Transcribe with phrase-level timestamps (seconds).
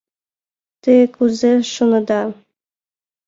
[0.81, 2.21] Те кузе шонеда?